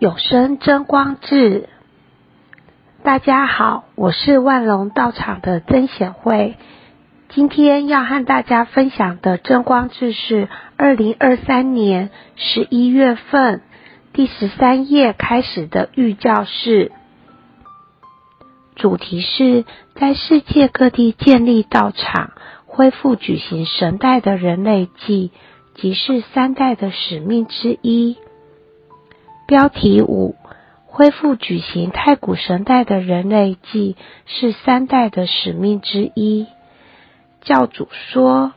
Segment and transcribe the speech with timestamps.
[0.00, 1.68] 有生真光志，
[3.02, 6.56] 大家好，我是万隆道场的曾显慧。
[7.28, 10.48] 今天要和大家分享的真光志是
[10.78, 13.60] 二零二三年十一月份
[14.14, 16.92] 第十三页开始的预教示，
[18.76, 22.32] 主题是在世界各地建立道场，
[22.64, 25.30] 恢复举行神代的人类祭，
[25.74, 28.16] 即是三代的使命之一。
[29.50, 30.36] 标题五：
[30.86, 36.46] 恢复举行太古神代的人类祭是三代的使命之一。
[37.40, 38.52] 教主说，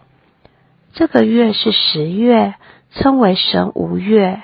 [0.93, 2.53] 这个月是十月，
[2.91, 4.43] 称为神无月。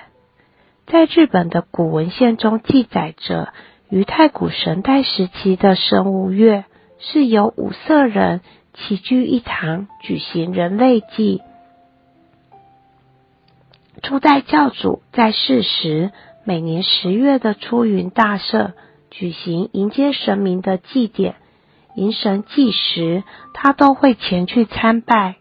[0.88, 3.53] 在日本的古文献中记载着，
[3.88, 6.66] 于太古神代时期的神无月，
[6.97, 8.41] 是由五色人
[8.73, 11.44] 齐聚一堂举行人类祭。
[14.02, 16.11] 初代教主在世时，
[16.45, 18.73] 每年十月的出云大社
[19.11, 21.35] 举行迎接神明的祭典，
[21.95, 23.23] 迎神祭时，
[23.53, 25.35] 他都会前去参拜。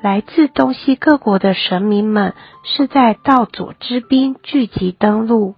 [0.00, 5.54] 来自东西各国的神明们是在道佐之滨聚集登陆。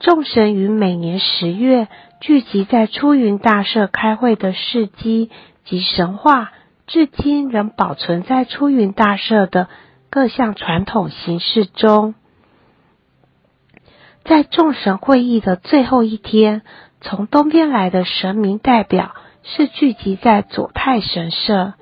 [0.00, 1.86] 众神于每年十月
[2.20, 5.30] 聚集在出云大社开会的事迹
[5.64, 6.52] 及神话，
[6.86, 9.68] 至今仍保存在出云大社的
[10.10, 12.14] 各项传统形式中。
[14.28, 16.60] 在众神会议的最后一天，
[17.00, 21.72] 从东边来的神明代表是聚集在佐太神社；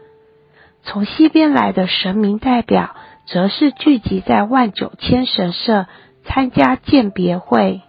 [0.84, 2.94] 从西边来的神明代表
[3.26, 5.86] 则是聚集在万九千神社
[6.24, 7.82] 参加鉴别会。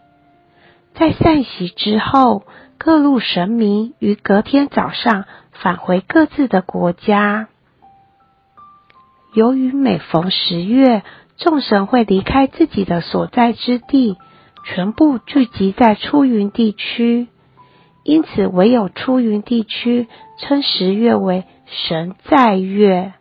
[0.96, 2.42] 在散席之后，
[2.80, 7.48] 各路神明于隔天早上返回各自的国家。
[9.36, 11.04] 由于每逢十月，
[11.38, 14.18] 众神会离开自己的所在之地。
[14.70, 17.30] 全部聚集在出云地区，
[18.04, 20.08] 因此唯有出云地区
[20.40, 23.14] 称十月为神在月。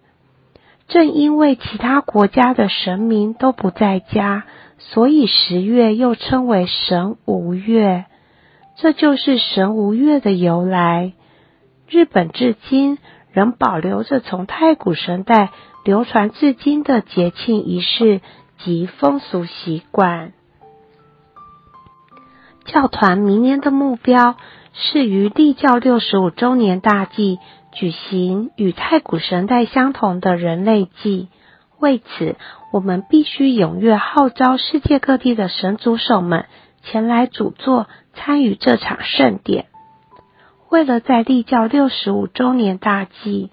[0.88, 4.44] 正因为其他国家的神明都不在家，
[4.78, 8.06] 所以十月又称为神无月。
[8.76, 11.12] 这就是神无月的由来。
[11.88, 12.98] 日本至今
[13.30, 15.50] 仍保留着从太古神代
[15.84, 18.20] 流传至今的节庆仪式
[18.58, 20.32] 及风俗习惯。
[22.66, 24.36] 教团明年的目标
[24.72, 27.38] 是于立教六十五周年大祭
[27.72, 31.28] 举行与太古神代相同的人类祭。
[31.78, 32.36] 为此，
[32.72, 36.46] 我们必须踊跃号召世界各地的神族手们
[36.82, 39.66] 前来主座参与这场盛典。
[40.68, 43.50] 为了在立教六十五周年大祭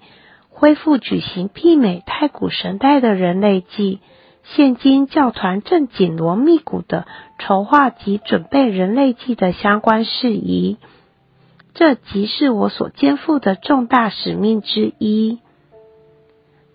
[0.48, 4.00] 恢复举行媲美太古神代的人类祭。
[4.44, 7.06] 现今教团正紧锣密鼓的
[7.38, 10.76] 筹划及准备人类祭的相关事宜，
[11.72, 15.40] 这即是我所肩负的重大使命之一。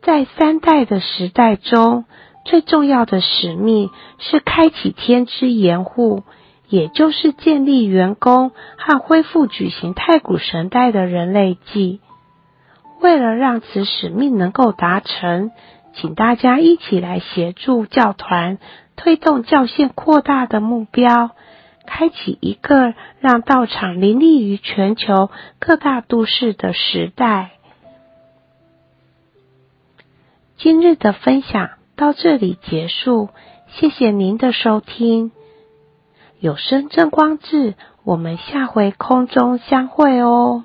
[0.02, 2.06] 在三代的时代中，
[2.44, 6.24] 最重要的使命是开启天之岩户，
[6.70, 12.00] 也就是建立员工和恢复举行太古神代的人类祭。
[13.00, 15.52] 为了让此使命能够达成，
[15.94, 18.58] 请大家一起来协助教团
[18.96, 21.32] 推动教线扩大的目标，
[21.86, 25.30] 开启一个让道场林立于全球
[25.60, 27.52] 各大都市的时代。
[30.58, 33.30] 今日的分享到这里结束，
[33.68, 35.32] 谢谢您的收听。
[36.40, 40.64] 有声真光志，我们下回空中相会哦。